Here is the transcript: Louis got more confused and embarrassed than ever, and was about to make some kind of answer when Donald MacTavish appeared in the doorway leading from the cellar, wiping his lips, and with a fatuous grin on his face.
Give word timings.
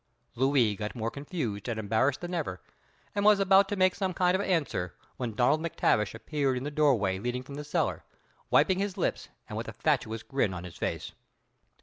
Louis 0.33 0.75
got 0.75 0.95
more 0.95 1.11
confused 1.11 1.67
and 1.69 1.79
embarrassed 1.79 2.21
than 2.21 2.33
ever, 2.33 2.59
and 3.13 3.23
was 3.23 3.39
about 3.39 3.69
to 3.69 3.75
make 3.75 3.93
some 3.93 4.15
kind 4.15 4.33
of 4.33 4.41
answer 4.41 4.95
when 5.17 5.35
Donald 5.35 5.61
MacTavish 5.61 6.15
appeared 6.15 6.57
in 6.57 6.63
the 6.63 6.71
doorway 6.71 7.19
leading 7.19 7.43
from 7.43 7.53
the 7.53 7.63
cellar, 7.63 8.03
wiping 8.49 8.79
his 8.79 8.97
lips, 8.97 9.29
and 9.47 9.59
with 9.59 9.67
a 9.67 9.73
fatuous 9.73 10.23
grin 10.23 10.55
on 10.55 10.63
his 10.63 10.77
face. 10.77 11.11